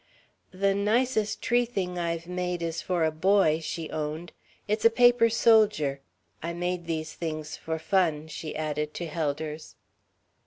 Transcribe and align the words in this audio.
"The 0.49 0.73
nicest 0.73 1.43
tree 1.43 1.63
thing 1.63 1.99
I've 1.99 2.25
made 2.25 2.63
is 2.63 2.81
for 2.81 3.03
a 3.05 3.11
boy," 3.11 3.59
she 3.59 3.87
owned. 3.91 4.31
"It's 4.67 4.83
a 4.83 4.89
paper 4.89 5.29
soldier.... 5.29 6.01
I 6.41 6.53
made 6.53 6.87
these 6.87 7.13
things 7.13 7.55
for 7.55 7.77
fun," 7.77 8.27
she 8.27 8.55
added 8.55 8.95
to 8.95 9.05
Helders. 9.05 9.75